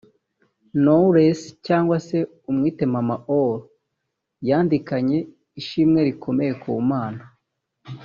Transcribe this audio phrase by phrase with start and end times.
[0.81, 2.17] Knowless cyangwa se
[2.51, 3.51] umwite Mama ‘Or’
[4.49, 5.17] yandikanye
[5.61, 7.21] ishimwe rikomeye ku Mana